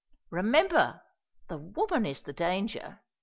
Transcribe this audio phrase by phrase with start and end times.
[0.31, 1.03] Remember,
[1.47, 3.01] the woman is the danger.